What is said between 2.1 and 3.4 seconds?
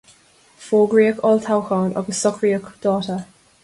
socraíodh dáta.